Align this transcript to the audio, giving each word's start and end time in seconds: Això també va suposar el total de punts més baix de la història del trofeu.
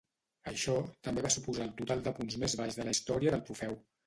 Això 0.51 0.77
també 1.07 1.23
va 1.25 1.31
suposar 1.35 1.67
el 1.67 1.75
total 1.83 2.01
de 2.09 2.15
punts 2.21 2.39
més 2.45 2.57
baix 2.63 2.81
de 2.81 2.89
la 2.89 2.97
història 2.97 3.37
del 3.39 3.47
trofeu. 3.53 3.79